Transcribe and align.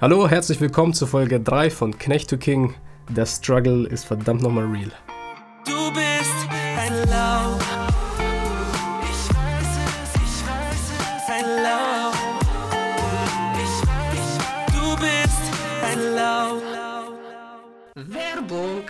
Hallo, 0.00 0.28
herzlich 0.28 0.60
willkommen 0.60 0.92
zu 0.92 1.06
Folge 1.06 1.40
3 1.40 1.70
von 1.70 1.96
Knecht 1.96 2.28
to 2.28 2.36
King. 2.36 2.74
Der 3.08 3.26
Struggle 3.26 3.86
ist 3.86 4.04
verdammt 4.04 4.42
nochmal 4.42 4.64
real. 4.64 4.90
Du 5.64 5.90
bist 5.92 6.48
ein 6.76 7.08
Lauch. 7.08 7.60
Ich 9.02 9.30
weiß 9.30 9.70
es, 9.86 10.14
ich 10.16 10.46
weiß 10.46 10.84
es, 10.98 11.30
ein 11.30 11.62
Lauch. 11.62 12.14
Ich 13.62 13.74
weiß, 13.88 14.38
du 14.74 14.96
bist 14.96 15.44
ein 15.84 16.14
Lauch. 16.16 16.62
Werbung. 17.94 18.82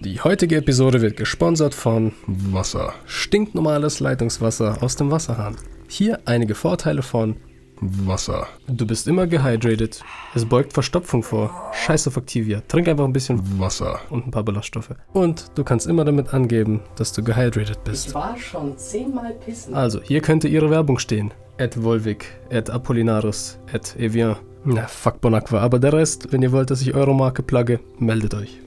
Die 0.00 0.20
heutige 0.20 0.56
Episode 0.56 1.00
wird 1.00 1.16
gesponsert 1.16 1.74
von 1.74 2.12
Wasser. 2.26 2.94
Stinknormales 3.06 4.00
Leitungswasser 4.00 4.82
aus 4.82 4.96
dem 4.96 5.10
Wasserhahn. 5.10 5.56
Hier 5.88 6.18
einige 6.24 6.56
Vorteile 6.56 7.02
von 7.02 7.36
Wasser. 7.80 8.46
Du 8.66 8.86
bist 8.86 9.06
immer 9.06 9.26
gehydrated. 9.26 10.02
Es 10.34 10.44
beugt 10.44 10.72
Verstopfung 10.72 11.22
vor. 11.22 11.72
Scheiß 11.72 12.08
auf 12.08 12.16
Activia. 12.16 12.62
Trink 12.68 12.88
einfach 12.88 13.04
ein 13.04 13.12
bisschen 13.12 13.60
Wasser 13.60 14.00
und 14.10 14.26
ein 14.26 14.30
paar 14.30 14.42
Ballaststoffe. 14.44 14.94
Und 15.12 15.50
du 15.54 15.64
kannst 15.64 15.86
immer 15.86 16.04
damit 16.04 16.32
angeben, 16.32 16.80
dass 16.96 17.12
du 17.12 17.22
gehydrated 17.22 17.82
bist. 17.84 18.08
Ich 18.08 18.14
war 18.14 18.36
schon 18.36 18.76
zehnmal 18.78 19.32
pissen. 19.32 19.74
Also, 19.74 20.00
hier 20.02 20.20
könnte 20.20 20.48
ihre 20.48 20.70
Werbung 20.70 20.98
stehen. 20.98 21.32
Ed 21.58 21.82
Volvic, 21.82 22.26
Ed 22.50 22.70
Apollinaris, 22.70 23.58
Ed 23.72 23.96
Evian. 23.98 24.36
Na, 24.64 24.86
fuck 24.86 25.20
Bonacqua. 25.20 25.60
Aber 25.60 25.78
der 25.78 25.92
Rest, 25.92 26.32
wenn 26.32 26.42
ihr 26.42 26.52
wollt, 26.52 26.70
dass 26.70 26.82
ich 26.82 26.94
eure 26.94 27.14
Marke 27.14 27.42
plugge, 27.42 27.80
meldet 27.98 28.34
euch. 28.34 28.60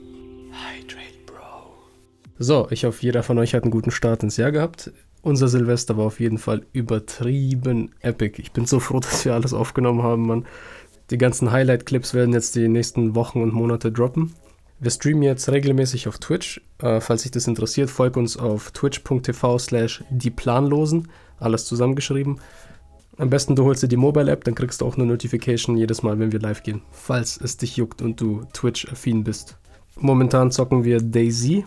Hydrate, 0.52 1.20
Bro. 1.26 1.74
So, 2.38 2.68
ich 2.72 2.86
hoffe, 2.86 3.04
jeder 3.04 3.22
von 3.22 3.38
euch 3.38 3.54
hat 3.54 3.64
einen 3.64 3.72
guten 3.72 3.92
Start 3.92 4.24
ins 4.24 4.38
Jahr 4.38 4.52
gehabt. 4.52 4.92
Unser 5.22 5.48
Silvester 5.48 5.98
war 5.98 6.06
auf 6.06 6.20
jeden 6.20 6.38
Fall 6.38 6.66
übertrieben 6.72 7.92
epic. 8.02 8.42
Ich 8.42 8.52
bin 8.52 8.66
so 8.66 8.80
froh, 8.80 9.00
dass 9.02 9.26
wir 9.26 9.34
alles 9.34 9.54
aufgenommen 9.54 10.04
haben, 10.04 10.28
Mann. 10.28 10.46
Die 11.10 11.18
ganzen 11.18 11.52
Highlight-Clips 11.52 12.14
werden 12.14 12.34
jetzt 12.34 12.56
die 12.56 12.68
nächsten 12.68 13.16
Wochen 13.16 13.42
und 13.42 13.54
Monate 13.54 13.92
droppen. 13.92 14.34
Wir 14.80 14.92
streamen 14.92 15.24
jetzt 15.24 15.50
regelmäßig 15.50 16.08
auf 16.08 16.20
Twitch. 16.20 16.62
Äh, 16.82 17.02
falls 17.02 17.24
sich 17.24 17.32
das 17.32 17.48
interessiert, 17.48 17.90
folgt 17.90 18.16
uns 18.16 18.38
auf 18.38 18.72
twitch.tv 18.72 19.58
slash 19.58 20.04
die 20.10 20.30
Planlosen. 20.30 21.10
Alles 21.38 21.66
zusammengeschrieben. 21.66 22.40
Am 23.18 23.30
besten 23.30 23.56
du 23.56 23.66
holst 23.66 23.84
dir 23.84 23.90
die 23.90 23.98
Mobile-App, 23.98 24.46
dann 24.46 24.56
kriegst 24.56 24.80
du 24.80 24.86
auch 24.86 24.96
eine 24.96 25.06
Notification 25.06 25.76
jedes 25.76 26.04
Mal, 26.04 26.20
wenn 26.20 26.32
wir 26.32 26.40
live 26.40 26.64
gehen. 26.64 26.82
Falls 26.92 27.38
es 27.42 27.58
dich 27.58 27.76
juckt 27.76 28.02
und 28.02 28.22
du 28.22 28.44
Twitch-affin 28.54 29.26
bist. 29.26 29.58
Momentan 29.98 30.52
zocken 30.52 30.86
wir 30.86 31.02
Daisy. 31.02 31.66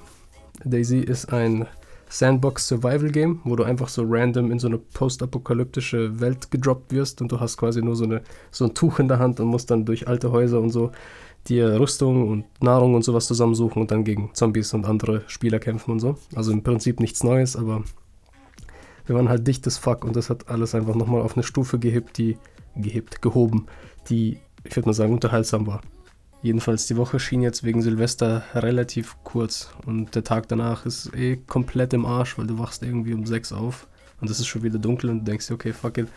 Daisy 0.64 1.00
ist 1.00 1.30
ein 1.30 1.66
Sandbox 2.12 2.68
Survival 2.68 3.10
Game, 3.10 3.40
wo 3.44 3.56
du 3.56 3.64
einfach 3.64 3.88
so 3.88 4.04
random 4.06 4.52
in 4.52 4.58
so 4.58 4.68
eine 4.68 4.76
postapokalyptische 4.76 6.20
Welt 6.20 6.50
gedroppt 6.50 6.92
wirst 6.92 7.22
und 7.22 7.32
du 7.32 7.40
hast 7.40 7.56
quasi 7.56 7.80
nur 7.80 7.96
so, 7.96 8.04
eine, 8.04 8.20
so 8.50 8.66
ein 8.66 8.74
Tuch 8.74 8.98
in 8.98 9.08
der 9.08 9.18
Hand 9.18 9.40
und 9.40 9.48
musst 9.48 9.70
dann 9.70 9.86
durch 9.86 10.08
alte 10.08 10.30
Häuser 10.30 10.60
und 10.60 10.68
so 10.68 10.92
dir 11.48 11.80
Rüstung 11.80 12.28
und 12.28 12.44
Nahrung 12.62 12.94
und 12.94 13.02
sowas 13.02 13.26
zusammensuchen 13.26 13.80
und 13.80 13.90
dann 13.90 14.04
gegen 14.04 14.30
Zombies 14.34 14.74
und 14.74 14.84
andere 14.84 15.22
Spieler 15.26 15.58
kämpfen 15.58 15.92
und 15.92 16.00
so. 16.00 16.18
Also 16.34 16.52
im 16.52 16.62
Prinzip 16.62 17.00
nichts 17.00 17.24
Neues, 17.24 17.56
aber 17.56 17.82
wir 19.06 19.16
waren 19.16 19.30
halt 19.30 19.48
dicht 19.48 19.66
as 19.66 19.78
fuck 19.78 20.04
und 20.04 20.14
das 20.14 20.28
hat 20.28 20.50
alles 20.50 20.74
einfach 20.74 20.94
nochmal 20.94 21.22
auf 21.22 21.34
eine 21.34 21.44
Stufe 21.44 21.78
gehebt, 21.78 22.18
die 22.18 22.36
gehebt, 22.76 23.22
gehoben, 23.22 23.66
die, 24.10 24.38
ich 24.64 24.76
würde 24.76 24.90
mal 24.90 24.92
sagen, 24.92 25.14
unterhaltsam 25.14 25.66
war. 25.66 25.80
Jedenfalls 26.42 26.86
die 26.86 26.96
Woche 26.96 27.20
schien 27.20 27.40
jetzt 27.40 27.62
wegen 27.62 27.82
Silvester 27.82 28.42
relativ 28.52 29.16
kurz 29.22 29.70
und 29.86 30.14
der 30.16 30.24
Tag 30.24 30.48
danach 30.48 30.84
ist 30.84 31.14
eh 31.14 31.36
komplett 31.36 31.92
im 31.92 32.04
Arsch, 32.04 32.36
weil 32.36 32.48
du 32.48 32.58
wachst 32.58 32.82
irgendwie 32.82 33.14
um 33.14 33.24
6 33.24 33.52
auf 33.52 33.86
und 34.20 34.28
es 34.28 34.40
ist 34.40 34.48
schon 34.48 34.64
wieder 34.64 34.80
dunkel 34.80 35.10
und 35.10 35.20
du 35.20 35.24
denkst 35.24 35.46
dir, 35.46 35.54
okay, 35.54 35.72
fuck 35.72 35.98
it, 35.98 36.08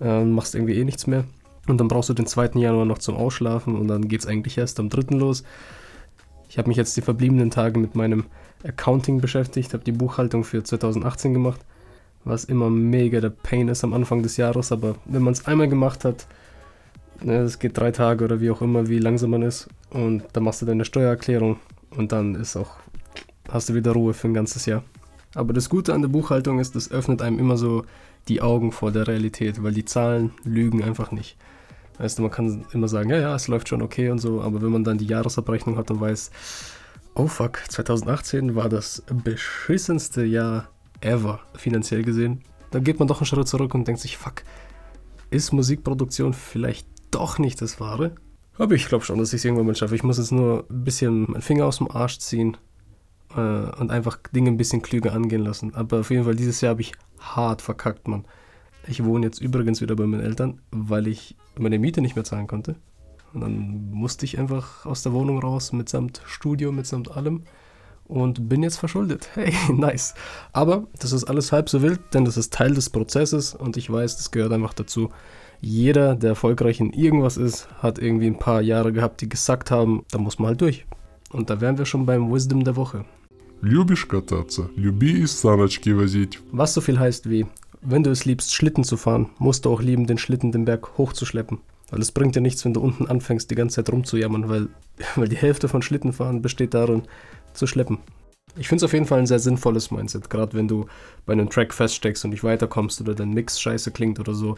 äh, 0.00 0.24
machst 0.24 0.56
irgendwie 0.56 0.74
eh 0.74 0.84
nichts 0.84 1.06
mehr. 1.06 1.24
Und 1.68 1.78
dann 1.78 1.88
brauchst 1.88 2.08
du 2.08 2.14
den 2.14 2.26
2. 2.26 2.58
Januar 2.58 2.84
noch 2.84 2.98
zum 2.98 3.16
Ausschlafen 3.16 3.76
und 3.76 3.86
dann 3.86 4.08
geht 4.08 4.20
es 4.20 4.26
eigentlich 4.26 4.58
erst 4.58 4.80
am 4.80 4.88
3. 4.90 5.16
los. 5.16 5.44
Ich 6.48 6.58
habe 6.58 6.68
mich 6.68 6.76
jetzt 6.76 6.96
die 6.96 7.00
verbliebenen 7.00 7.50
Tage 7.50 7.78
mit 7.78 7.94
meinem 7.94 8.24
Accounting 8.64 9.20
beschäftigt, 9.20 9.72
habe 9.72 9.84
die 9.84 9.92
Buchhaltung 9.92 10.42
für 10.42 10.64
2018 10.64 11.32
gemacht, 11.32 11.60
was 12.24 12.44
immer 12.44 12.70
mega 12.70 13.20
der 13.20 13.30
Pain 13.30 13.68
ist 13.68 13.84
am 13.84 13.94
Anfang 13.94 14.22
des 14.22 14.36
Jahres, 14.36 14.72
aber 14.72 14.96
wenn 15.04 15.22
man 15.22 15.32
es 15.32 15.46
einmal 15.46 15.68
gemacht 15.68 16.04
hat, 16.04 16.26
es 17.30 17.58
geht 17.58 17.76
drei 17.76 17.90
Tage 17.90 18.24
oder 18.24 18.40
wie 18.40 18.50
auch 18.50 18.60
immer, 18.60 18.88
wie 18.88 18.98
langsam 18.98 19.30
man 19.30 19.42
ist. 19.42 19.68
Und 19.90 20.24
dann 20.32 20.44
machst 20.44 20.62
du 20.62 20.66
deine 20.66 20.84
Steuererklärung 20.84 21.58
und 21.90 22.12
dann 22.12 22.34
ist 22.34 22.56
auch, 22.56 22.76
hast 23.48 23.68
du 23.68 23.74
wieder 23.74 23.92
Ruhe 23.92 24.14
für 24.14 24.28
ein 24.28 24.34
ganzes 24.34 24.66
Jahr. 24.66 24.84
Aber 25.34 25.52
das 25.52 25.68
Gute 25.68 25.94
an 25.94 26.02
der 26.02 26.08
Buchhaltung 26.08 26.58
ist, 26.60 26.74
das 26.76 26.90
öffnet 26.90 27.22
einem 27.22 27.38
immer 27.38 27.56
so 27.56 27.84
die 28.28 28.40
Augen 28.40 28.72
vor 28.72 28.92
der 28.92 29.06
Realität, 29.06 29.62
weil 29.62 29.72
die 29.72 29.84
Zahlen 29.84 30.32
lügen 30.44 30.82
einfach 30.82 31.10
nicht. 31.10 31.36
Weißt 31.98 32.18
du, 32.18 32.22
man 32.22 32.30
kann 32.30 32.64
immer 32.72 32.88
sagen, 32.88 33.10
ja, 33.10 33.18
ja, 33.18 33.34
es 33.34 33.48
läuft 33.48 33.68
schon 33.68 33.82
okay 33.82 34.10
und 34.10 34.18
so, 34.18 34.42
aber 34.42 34.62
wenn 34.62 34.72
man 34.72 34.84
dann 34.84 34.98
die 34.98 35.06
Jahresabrechnung 35.06 35.76
hat 35.76 35.90
und 35.90 36.00
weiß, 36.00 36.30
oh 37.14 37.26
fuck, 37.26 37.58
2018 37.68 38.56
war 38.56 38.68
das 38.68 39.02
beschissenste 39.22 40.24
Jahr 40.24 40.68
ever, 41.00 41.40
finanziell 41.54 42.02
gesehen, 42.02 42.42
dann 42.70 42.82
geht 42.82 42.98
man 42.98 43.06
doch 43.06 43.20
einen 43.20 43.26
Schritt 43.26 43.46
zurück 43.46 43.74
und 43.74 43.86
denkt 43.86 44.00
sich, 44.00 44.16
fuck, 44.16 44.42
ist 45.30 45.52
Musikproduktion 45.52 46.32
vielleicht 46.32 46.86
doch 47.14 47.38
nicht 47.38 47.60
das 47.62 47.80
Wahre. 47.80 48.14
Aber 48.56 48.74
ich 48.74 48.86
glaube 48.86 49.04
schon, 49.04 49.18
dass 49.18 49.32
ich 49.32 49.38
es 49.38 49.44
irgendwann 49.44 49.66
mal 49.66 49.74
schaffe. 49.74 49.94
Ich 49.94 50.02
muss 50.02 50.18
jetzt 50.18 50.32
nur 50.32 50.64
ein 50.70 50.84
bisschen 50.84 51.30
meinen 51.30 51.42
Finger 51.42 51.66
aus 51.66 51.78
dem 51.78 51.90
Arsch 51.90 52.18
ziehen 52.18 52.56
äh, 53.36 53.40
und 53.40 53.90
einfach 53.90 54.18
Dinge 54.32 54.50
ein 54.50 54.56
bisschen 54.56 54.82
klüger 54.82 55.12
angehen 55.12 55.42
lassen. 55.42 55.74
Aber 55.74 56.00
auf 56.00 56.10
jeden 56.10 56.24
Fall, 56.24 56.36
dieses 56.36 56.60
Jahr 56.60 56.70
habe 56.70 56.82
ich 56.82 56.92
hart 57.18 57.62
verkackt, 57.62 58.06
Mann. 58.06 58.24
Ich 58.86 59.04
wohne 59.04 59.26
jetzt 59.26 59.40
übrigens 59.40 59.80
wieder 59.80 59.96
bei 59.96 60.06
meinen 60.06 60.22
Eltern, 60.22 60.60
weil 60.70 61.06
ich 61.06 61.36
meine 61.58 61.78
Miete 61.78 62.00
nicht 62.00 62.16
mehr 62.16 62.24
zahlen 62.24 62.46
konnte. 62.46 62.76
Und 63.32 63.40
dann 63.40 63.90
musste 63.90 64.24
ich 64.24 64.38
einfach 64.38 64.86
aus 64.86 65.02
der 65.02 65.12
Wohnung 65.12 65.40
raus, 65.40 65.72
mitsamt 65.72 66.22
Studio, 66.24 66.70
mitsamt 66.70 67.10
allem. 67.10 67.42
Und 68.06 68.48
bin 68.48 68.62
jetzt 68.62 68.76
verschuldet. 68.76 69.30
Hey, 69.34 69.54
nice. 69.72 70.14
Aber 70.52 70.86
das 71.00 71.12
ist 71.12 71.24
alles 71.24 71.50
halb 71.50 71.68
so 71.68 71.82
wild, 71.82 72.00
denn 72.12 72.24
das 72.24 72.36
ist 72.36 72.52
Teil 72.52 72.74
des 72.74 72.90
Prozesses 72.90 73.54
und 73.54 73.76
ich 73.76 73.90
weiß, 73.90 74.18
das 74.18 74.30
gehört 74.30 74.52
einfach 74.52 74.74
dazu 74.74 75.10
jeder, 75.63 76.15
der 76.15 76.31
erfolgreich 76.31 76.79
in 76.79 76.91
irgendwas 76.91 77.37
ist, 77.37 77.67
hat 77.79 77.99
irgendwie 77.99 78.27
ein 78.27 78.39
paar 78.39 78.61
Jahre 78.61 78.93
gehabt, 78.93 79.21
die 79.21 79.29
gesagt 79.29 79.71
haben, 79.71 80.03
da 80.11 80.17
muss 80.17 80.39
man 80.39 80.49
halt 80.49 80.61
durch. 80.61 80.85
Und 81.31 81.49
da 81.49 81.61
wären 81.61 81.77
wir 81.77 81.85
schon 81.85 82.05
beim 82.05 82.31
Wisdom 82.31 82.63
der 82.63 82.75
Woche. 82.75 83.05
Любишь 83.61 84.07
кататься? 84.07 84.69
Люби 84.75 85.21
и 85.21 85.25
саночки 85.25 85.89
возить. 85.89 86.39
Was 86.51 86.73
so 86.73 86.81
viel 86.81 86.97
heißt 86.97 87.29
wie, 87.29 87.45
wenn 87.81 88.03
du 88.03 88.09
es 88.09 88.25
liebst, 88.25 88.53
Schlitten 88.53 88.83
zu 88.83 88.95
fahren, 88.95 89.29
musst 89.37 89.65
du 89.65 89.71
auch 89.71 89.81
lieben, 89.81 90.07
den 90.07 90.17
Schlitten 90.17 90.51
den 90.51 90.65
Berg 90.65 90.97
hochzuschleppen. 90.97 91.59
Weil 91.91 92.01
es 92.01 92.11
bringt 92.11 92.35
dir 92.35 92.41
nichts, 92.41 92.63
wenn 92.63 92.73
du 92.73 92.81
unten 92.81 93.07
anfängst, 93.07 93.51
die 93.51 93.55
ganze 93.55 93.77
Zeit 93.77 93.91
rumzujammern, 93.91 94.47
weil, 94.47 94.69
weil 95.15 95.27
die 95.27 95.37
Hälfte 95.37 95.67
von 95.67 95.81
Schlittenfahren 95.81 96.41
besteht 96.41 96.73
darin, 96.73 97.03
zu 97.53 97.67
schleppen. 97.67 97.97
Ich 98.57 98.67
finde 98.67 98.83
es 98.83 98.83
auf 98.83 98.93
jeden 98.93 99.05
Fall 99.05 99.19
ein 99.19 99.27
sehr 99.27 99.39
sinnvolles 99.39 99.91
Mindset, 99.91 100.29
gerade 100.29 100.53
wenn 100.57 100.67
du 100.67 100.85
bei 101.25 101.33
einem 101.33 101.49
Track 101.49 101.73
feststeckst 101.73 102.23
und 102.25 102.31
nicht 102.31 102.43
weiterkommst 102.43 103.01
oder 103.01 103.13
dein 103.13 103.33
Mix 103.33 103.59
scheiße 103.59 103.91
klingt 103.91 104.19
oder 104.19 104.33
so 104.33 104.55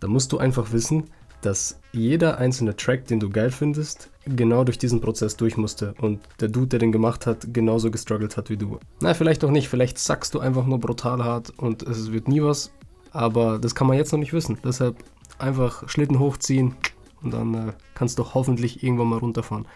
da 0.00 0.08
musst 0.08 0.32
du 0.32 0.38
einfach 0.38 0.72
wissen, 0.72 1.04
dass 1.40 1.78
jeder 1.92 2.38
einzelne 2.38 2.76
Track, 2.76 3.06
den 3.06 3.20
du 3.20 3.30
geil 3.30 3.50
findest, 3.50 4.10
genau 4.24 4.64
durch 4.64 4.78
diesen 4.78 5.00
Prozess 5.00 5.36
durch 5.36 5.56
musste 5.56 5.94
und 6.00 6.20
der 6.40 6.48
Dude, 6.48 6.68
der 6.68 6.78
den 6.80 6.92
gemacht 6.92 7.26
hat, 7.26 7.52
genauso 7.52 7.90
gestruggelt 7.90 8.36
hat 8.36 8.50
wie 8.50 8.56
du. 8.56 8.78
Na, 9.00 9.14
vielleicht 9.14 9.44
auch 9.44 9.50
nicht, 9.50 9.68
vielleicht 9.68 9.98
sackst 9.98 10.34
du 10.34 10.40
einfach 10.40 10.66
nur 10.66 10.80
brutal 10.80 11.24
hart 11.24 11.50
und 11.56 11.82
es 11.82 12.12
wird 12.12 12.28
nie 12.28 12.42
was, 12.42 12.72
aber 13.12 13.58
das 13.58 13.74
kann 13.74 13.86
man 13.86 13.96
jetzt 13.96 14.12
noch 14.12 14.18
nicht 14.18 14.32
wissen. 14.32 14.58
Deshalb 14.64 14.96
einfach 15.38 15.88
Schlitten 15.88 16.18
hochziehen 16.18 16.74
und 17.22 17.32
dann 17.32 17.54
äh, 17.54 17.72
kannst 17.94 18.18
du 18.18 18.24
hoffentlich 18.34 18.82
irgendwann 18.82 19.08
mal 19.08 19.18
runterfahren. 19.18 19.66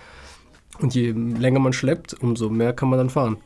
Und 0.81 0.95
je 0.95 1.13
länger 1.13 1.61
man 1.61 1.73
schleppt, 1.73 2.15
umso 2.15 2.49
mehr 2.49 2.73
kann 2.73 2.89
man 2.89 2.99
dann 2.99 3.11
fahren. 3.11 3.37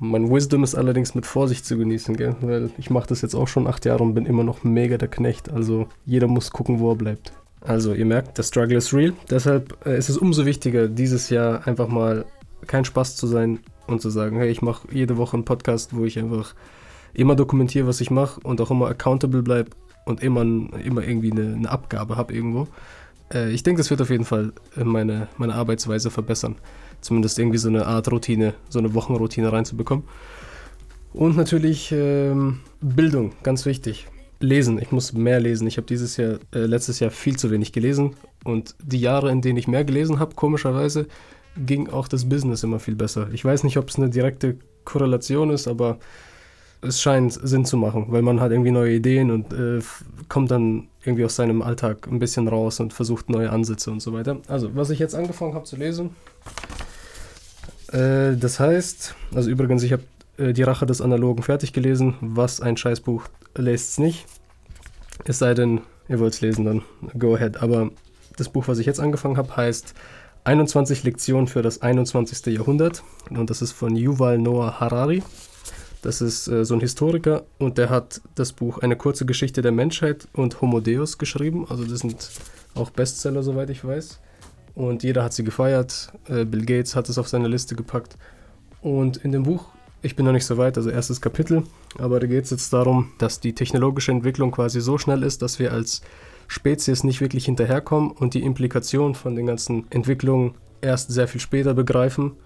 Mein 0.00 0.30
Wisdom 0.30 0.62
ist 0.62 0.76
allerdings 0.76 1.16
mit 1.16 1.26
Vorsicht 1.26 1.66
zu 1.66 1.76
genießen, 1.76 2.16
gell? 2.16 2.36
weil 2.40 2.70
ich 2.78 2.88
mache 2.88 3.08
das 3.08 3.20
jetzt 3.22 3.34
auch 3.34 3.48
schon 3.48 3.66
acht 3.66 3.84
Jahre 3.84 4.04
und 4.04 4.14
bin 4.14 4.26
immer 4.26 4.44
noch 4.44 4.62
mega 4.62 4.96
der 4.96 5.08
Knecht. 5.08 5.50
Also 5.50 5.88
jeder 6.06 6.28
muss 6.28 6.52
gucken, 6.52 6.78
wo 6.78 6.92
er 6.92 6.96
bleibt. 6.96 7.32
Also 7.60 7.92
ihr 7.92 8.06
merkt, 8.06 8.38
der 8.38 8.44
Struggle 8.44 8.78
ist 8.78 8.94
real. 8.94 9.12
Deshalb 9.28 9.76
äh, 9.84 9.98
ist 9.98 10.08
es 10.08 10.16
umso 10.16 10.46
wichtiger, 10.46 10.86
dieses 10.86 11.30
Jahr 11.30 11.66
einfach 11.66 11.88
mal 11.88 12.24
kein 12.68 12.84
Spaß 12.84 13.16
zu 13.16 13.26
sein 13.26 13.58
und 13.88 14.00
zu 14.00 14.10
sagen, 14.10 14.36
hey, 14.36 14.50
ich 14.50 14.62
mache 14.62 14.86
jede 14.92 15.16
Woche 15.16 15.34
einen 15.34 15.44
Podcast, 15.44 15.96
wo 15.96 16.04
ich 16.04 16.16
einfach 16.18 16.54
immer 17.12 17.34
dokumentiere, 17.34 17.88
was 17.88 18.00
ich 18.00 18.12
mache 18.12 18.40
und 18.40 18.60
auch 18.60 18.70
immer 18.70 18.86
accountable 18.86 19.42
bleibe 19.42 19.70
und 20.04 20.22
immer, 20.22 20.42
immer 20.42 21.02
irgendwie 21.02 21.32
eine, 21.32 21.54
eine 21.54 21.70
Abgabe 21.70 22.16
habe 22.16 22.32
irgendwo. 22.32 22.68
Äh, 23.34 23.50
ich 23.50 23.64
denke, 23.64 23.80
das 23.80 23.90
wird 23.90 24.00
auf 24.00 24.10
jeden 24.10 24.24
Fall 24.24 24.52
meine, 24.76 25.26
meine 25.38 25.54
Arbeitsweise 25.54 26.10
verbessern 26.10 26.54
zumindest 27.00 27.38
irgendwie 27.38 27.58
so 27.58 27.68
eine 27.68 27.86
Art 27.86 28.10
Routine, 28.10 28.54
so 28.68 28.78
eine 28.78 28.94
Wochenroutine 28.94 29.52
reinzubekommen. 29.52 30.04
Und 31.12 31.36
natürlich 31.36 31.92
ähm, 31.92 32.60
Bildung, 32.80 33.32
ganz 33.42 33.66
wichtig. 33.66 34.06
Lesen, 34.40 34.80
ich 34.80 34.92
muss 34.92 35.12
mehr 35.12 35.40
lesen. 35.40 35.66
Ich 35.66 35.76
habe 35.78 35.86
dieses 35.86 36.16
Jahr, 36.16 36.38
äh, 36.54 36.60
letztes 36.60 37.00
Jahr 37.00 37.10
viel 37.10 37.36
zu 37.36 37.50
wenig 37.50 37.72
gelesen 37.72 38.14
und 38.44 38.76
die 38.82 39.00
Jahre, 39.00 39.30
in 39.30 39.40
denen 39.40 39.58
ich 39.58 39.66
mehr 39.66 39.84
gelesen 39.84 40.18
habe, 40.18 40.34
komischerweise, 40.34 41.06
ging 41.56 41.88
auch 41.88 42.06
das 42.06 42.28
Business 42.28 42.62
immer 42.62 42.78
viel 42.78 42.94
besser. 42.94 43.28
Ich 43.32 43.44
weiß 43.44 43.64
nicht, 43.64 43.78
ob 43.78 43.88
es 43.88 43.96
eine 43.96 44.10
direkte 44.10 44.56
Korrelation 44.84 45.50
ist, 45.50 45.66
aber 45.66 45.98
es 46.80 47.00
scheint 47.00 47.32
Sinn 47.32 47.64
zu 47.64 47.76
machen, 47.76 48.06
weil 48.08 48.22
man 48.22 48.40
hat 48.40 48.52
irgendwie 48.52 48.70
neue 48.70 48.94
Ideen 48.94 49.30
und 49.30 49.52
äh, 49.52 49.80
kommt 50.28 50.50
dann 50.50 50.88
irgendwie 51.02 51.24
aus 51.24 51.34
seinem 51.34 51.62
Alltag 51.62 52.06
ein 52.06 52.18
bisschen 52.18 52.46
raus 52.46 52.78
und 52.80 52.92
versucht 52.92 53.28
neue 53.30 53.50
Ansätze 53.50 53.90
und 53.90 54.00
so 54.00 54.12
weiter. 54.12 54.38
Also, 54.46 54.74
was 54.76 54.90
ich 54.90 54.98
jetzt 54.98 55.14
angefangen 55.14 55.54
habe 55.54 55.64
zu 55.64 55.76
lesen, 55.76 56.10
äh, 57.92 58.36
das 58.36 58.60
heißt, 58.60 59.14
also 59.34 59.50
übrigens, 59.50 59.82
ich 59.82 59.92
habe 59.92 60.02
äh, 60.38 60.52
Die 60.52 60.62
Rache 60.62 60.86
des 60.86 61.00
Analogen 61.00 61.42
fertig 61.42 61.72
gelesen, 61.72 62.14
was 62.20 62.60
ein 62.60 62.76
Scheißbuch, 62.76 63.24
lest 63.56 63.92
es 63.92 63.98
nicht. 63.98 64.26
Es 65.24 65.38
sei 65.38 65.54
denn, 65.54 65.80
ihr 66.08 66.20
wollt 66.20 66.34
es 66.34 66.40
lesen, 66.40 66.64
dann 66.64 66.82
go 67.18 67.34
ahead. 67.34 67.62
Aber 67.62 67.90
das 68.36 68.48
Buch, 68.48 68.68
was 68.68 68.78
ich 68.78 68.86
jetzt 68.86 69.00
angefangen 69.00 69.36
habe, 69.36 69.56
heißt 69.56 69.94
21 70.44 71.02
Lektionen 71.02 71.48
für 71.48 71.62
das 71.62 71.82
21. 71.82 72.46
Jahrhundert. 72.54 73.02
Und 73.30 73.50
das 73.50 73.62
ist 73.62 73.72
von 73.72 73.96
Yuval 73.96 74.38
Noah 74.38 74.80
Harari. 74.80 75.22
Das 76.02 76.20
ist 76.20 76.46
äh, 76.46 76.64
so 76.64 76.74
ein 76.74 76.80
Historiker 76.80 77.44
und 77.58 77.76
der 77.76 77.90
hat 77.90 78.20
das 78.36 78.52
Buch 78.52 78.78
Eine 78.78 78.96
kurze 78.96 79.26
Geschichte 79.26 79.62
der 79.62 79.72
Menschheit 79.72 80.28
und 80.32 80.60
Homo 80.60 80.80
Deus 80.80 81.18
geschrieben. 81.18 81.66
Also 81.68 81.84
das 81.84 82.00
sind 82.00 82.30
auch 82.74 82.90
Bestseller, 82.90 83.42
soweit 83.42 83.70
ich 83.70 83.84
weiß. 83.84 84.20
Und 84.78 85.02
jeder 85.02 85.24
hat 85.24 85.32
sie 85.32 85.42
gefeiert. 85.42 86.12
Äh, 86.28 86.44
Bill 86.44 86.64
Gates 86.64 86.94
hat 86.94 87.08
es 87.08 87.18
auf 87.18 87.26
seine 87.26 87.48
Liste 87.48 87.74
gepackt. 87.74 88.16
Und 88.80 89.16
in 89.16 89.32
dem 89.32 89.42
Buch, 89.42 89.64
ich 90.02 90.14
bin 90.14 90.24
noch 90.24 90.30
nicht 90.30 90.46
so 90.46 90.56
weit, 90.56 90.76
also 90.76 90.88
erstes 90.88 91.20
Kapitel, 91.20 91.64
aber 91.98 92.20
da 92.20 92.28
geht 92.28 92.44
es 92.44 92.50
jetzt 92.50 92.72
darum, 92.72 93.10
dass 93.18 93.40
die 93.40 93.54
technologische 93.54 94.12
Entwicklung 94.12 94.52
quasi 94.52 94.80
so 94.80 94.96
schnell 94.96 95.24
ist, 95.24 95.42
dass 95.42 95.58
wir 95.58 95.72
als 95.72 96.02
Spezies 96.46 97.02
nicht 97.02 97.20
wirklich 97.20 97.46
hinterherkommen 97.46 98.12
und 98.12 98.34
die 98.34 98.44
Implikation 98.44 99.16
von 99.16 99.34
den 99.34 99.46
ganzen 99.46 99.90
Entwicklungen 99.90 100.54
erst 100.80 101.10
sehr 101.10 101.26
viel 101.26 101.40
später 101.40 101.74
begreifen 101.74 102.36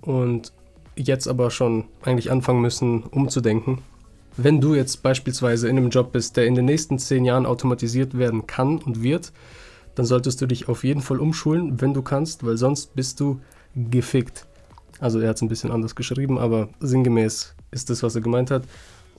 und 0.00 0.54
jetzt 0.96 1.28
aber 1.28 1.50
schon 1.50 1.84
eigentlich 2.04 2.30
anfangen 2.30 2.62
müssen, 2.62 3.02
umzudenken. 3.02 3.82
Wenn 4.38 4.62
du 4.62 4.74
jetzt 4.74 5.02
beispielsweise 5.02 5.68
in 5.68 5.76
einem 5.76 5.90
Job 5.90 6.12
bist, 6.12 6.38
der 6.38 6.46
in 6.46 6.54
den 6.54 6.64
nächsten 6.64 6.98
zehn 6.98 7.26
Jahren 7.26 7.44
automatisiert 7.44 8.16
werden 8.16 8.46
kann 8.46 8.78
und 8.78 9.02
wird, 9.02 9.30
dann 9.94 10.06
solltest 10.06 10.40
du 10.40 10.46
dich 10.46 10.68
auf 10.68 10.84
jeden 10.84 11.00
Fall 11.00 11.20
umschulen, 11.20 11.80
wenn 11.80 11.94
du 11.94 12.02
kannst, 12.02 12.44
weil 12.44 12.56
sonst 12.56 12.94
bist 12.94 13.20
du 13.20 13.40
gefickt. 13.74 14.46
Also 15.00 15.18
er 15.18 15.30
hat 15.30 15.36
es 15.36 15.42
ein 15.42 15.48
bisschen 15.48 15.70
anders 15.70 15.94
geschrieben, 15.94 16.38
aber 16.38 16.68
sinngemäß 16.80 17.54
ist 17.70 17.90
das, 17.90 18.02
was 18.02 18.14
er 18.14 18.20
gemeint 18.20 18.50
hat. 18.50 18.64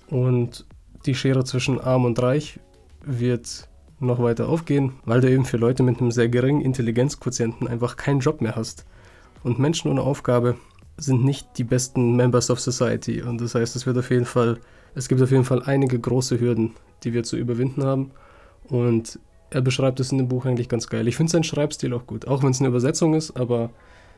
Und 0.09 0.65
die 1.05 1.15
Schere 1.15 1.43
zwischen 1.43 1.79
arm 1.79 2.05
und 2.05 2.21
reich 2.21 2.59
wird 3.05 3.67
noch 3.99 4.21
weiter 4.21 4.49
aufgehen, 4.49 4.93
weil 5.05 5.21
du 5.21 5.29
eben 5.29 5.45
für 5.45 5.57
Leute 5.57 5.83
mit 5.83 5.99
einem 5.99 6.11
sehr 6.11 6.29
geringen 6.29 6.61
Intelligenzquotienten 6.61 7.67
einfach 7.67 7.95
keinen 7.95 8.19
Job 8.19 8.41
mehr 8.41 8.55
hast. 8.55 8.85
Und 9.43 9.59
Menschen 9.59 9.91
ohne 9.91 10.01
Aufgabe 10.01 10.55
sind 10.97 11.23
nicht 11.23 11.57
die 11.57 11.63
besten 11.63 12.15
Members 12.15 12.49
of 12.49 12.59
Society. 12.59 13.21
Und 13.21 13.41
das 13.41 13.55
heißt, 13.55 13.75
es 13.75 13.85
wird 13.85 13.97
auf 13.97 14.09
jeden 14.09 14.25
Fall, 14.25 14.59
es 14.95 15.07
gibt 15.07 15.21
auf 15.21 15.31
jeden 15.31 15.45
Fall 15.45 15.63
einige 15.63 15.99
große 15.99 16.39
Hürden, 16.39 16.73
die 17.03 17.13
wir 17.13 17.23
zu 17.23 17.35
überwinden 17.35 17.83
haben. 17.83 18.11
Und 18.69 19.19
er 19.53 19.61
beschreibt 19.61 19.99
es 19.99 20.11
in 20.11 20.17
dem 20.17 20.27
Buch 20.27 20.45
eigentlich 20.45 20.67
ganz 20.67 20.87
geil. 20.87 21.07
Ich 21.07 21.15
finde 21.15 21.31
seinen 21.31 21.43
Schreibstil 21.43 21.93
auch 21.93 22.07
gut, 22.07 22.27
auch 22.27 22.43
wenn 22.43 22.49
es 22.49 22.59
eine 22.59 22.69
Übersetzung 22.69 23.13
ist, 23.13 23.37
aber 23.37 23.69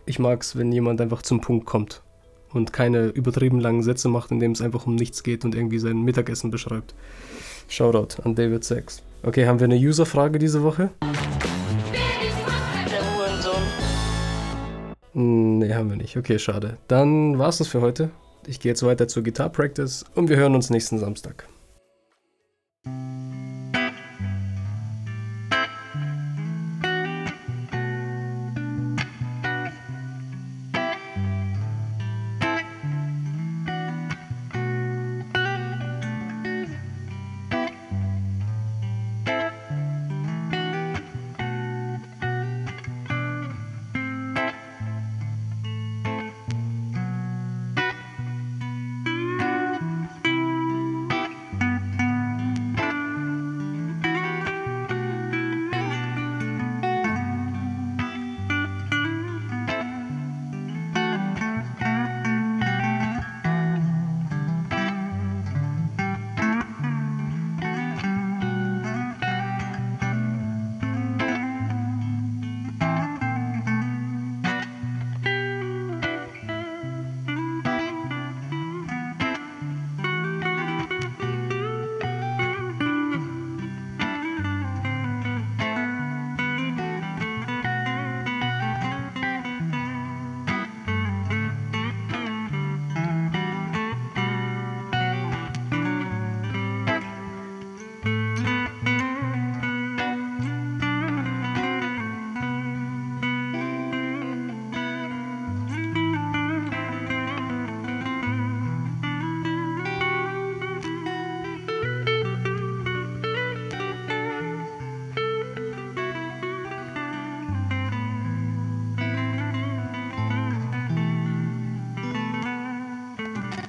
ich 0.06 0.18
mag 0.20 0.42
es, 0.42 0.56
wenn 0.56 0.72
jemand 0.72 1.02
einfach 1.02 1.22
zum 1.22 1.42
Punkt 1.42 1.66
kommt 1.66 2.02
und 2.54 2.72
keine 2.72 3.08
übertrieben 3.08 3.60
langen 3.60 3.84
Sätze 3.84 4.08
macht, 4.08 4.32
in 4.32 4.40
dem 4.40 4.52
es 4.52 4.62
einfach 4.62 4.86
um 4.86 4.96
nichts 4.96 5.24
geht 5.24 5.44
und 5.44 5.56
irgendwie 5.56 5.80
sein 5.80 6.02
Mittagessen 6.04 6.52
beschreibt. 6.52 6.96
Shoutout 7.68 8.22
an 8.24 8.36
David 8.36 8.64
Sachs. 8.64 9.04
Okay, 9.24 9.46
haben 9.46 9.60
wir 9.60 9.66
eine 9.66 9.76
User-Frage 9.76 10.40
diese 10.40 10.64
Woche? 10.64 10.92
Nee, 15.14 15.74
haben 15.74 15.90
wir 15.90 15.98
nicht. 15.98 16.18
Okay, 16.18 16.38
schade. 16.40 16.78
Dann 16.88 17.40
war's 17.40 17.58
das 17.58 17.68
für 17.68 17.82
heute. 17.82 18.12
Ich 18.48 18.60
gehe 18.60 18.72
jetzt 18.72 18.84
weiter 18.84 19.08
zur 19.08 19.24
Guitar 19.24 19.50
Practice 19.50 20.06
und 20.14 20.30
wir 20.30 20.38
hören 20.38 20.56
uns 20.56 20.70
nächsten 20.70 21.00
Samstag. 21.00 21.48